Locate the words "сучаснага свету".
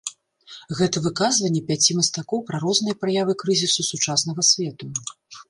3.91-4.85